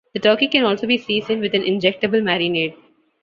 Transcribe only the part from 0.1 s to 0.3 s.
The